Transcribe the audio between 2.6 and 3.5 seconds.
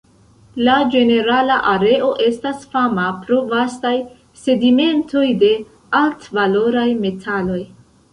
fama pro